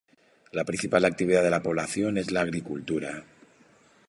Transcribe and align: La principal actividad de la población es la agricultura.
La 0.51 0.63
principal 0.65 1.05
actividad 1.05 1.43
de 1.43 1.51
la 1.51 1.61
población 1.61 2.17
es 2.17 2.31
la 2.31 2.41
agricultura. 2.41 3.23